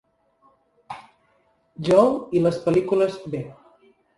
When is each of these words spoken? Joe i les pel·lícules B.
Joe 1.89 2.07
i 2.41 2.45
les 2.47 2.61
pel·lícules 2.67 3.21
B. 3.35 3.47